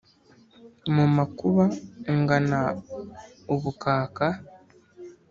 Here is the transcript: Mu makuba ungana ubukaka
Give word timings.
Mu 0.93 1.05
makuba 1.17 1.63
ungana 2.11 2.59
ubukaka 3.53 4.27